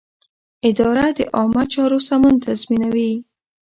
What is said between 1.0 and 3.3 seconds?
د عامه چارو سمون تضمینوي.